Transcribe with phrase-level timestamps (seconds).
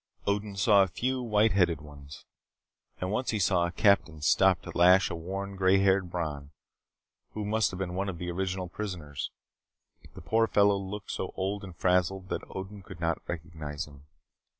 [0.25, 2.25] Odin saw a few white headed ones.
[2.99, 6.49] And once he saw a captain stop to lash a worn, gray haired Bron
[7.33, 9.29] who must have been one of the original prisoners.
[10.15, 14.07] The poor fellow looked so old and frazzled that Odin could not recognize him.